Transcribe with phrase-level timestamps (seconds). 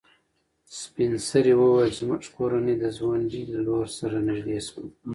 [0.79, 4.83] سپین سرې وویل چې زموږ کورنۍ د ځونډي له لور سره نږدې شوه.